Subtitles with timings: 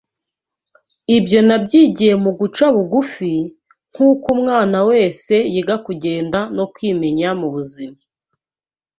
[1.17, 3.31] Ibyo nabyigiye mu guca bugufi,
[3.93, 7.99] nk’uko umwana wese yiga kugenda no kwimenya mu buzima.